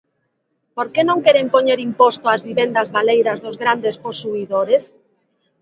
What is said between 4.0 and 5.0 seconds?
posuidores?